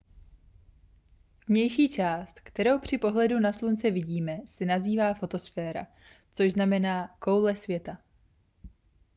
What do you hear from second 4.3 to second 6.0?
se nazývá fotosféra